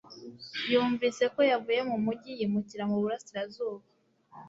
[0.69, 3.83] Numvise ko yavuye mu mujyi yimukira mu burasirazuba